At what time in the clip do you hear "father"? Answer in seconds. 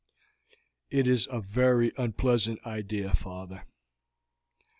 3.13-3.65